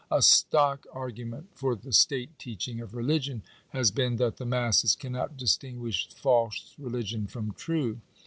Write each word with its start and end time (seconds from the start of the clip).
A 0.09 0.23
stock 0.23 0.87
argument 0.91 1.49
for 1.53 1.75
the 1.75 1.93
state 1.93 2.39
teaching 2.39 2.81
of 2.81 2.95
religion 2.95 3.43
has 3.69 3.91
been 3.91 4.15
that 4.15 4.37
the 4.37 4.47
masses 4.47 4.95
cannot 4.95 5.37
distinguish 5.37 6.09
false 6.09 6.73
religion 6.79 7.27
from 7.27 7.51
true. 7.51 7.99